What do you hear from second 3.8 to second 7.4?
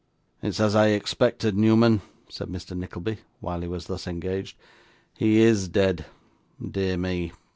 thus engaged. 'He IS dead. Dear me!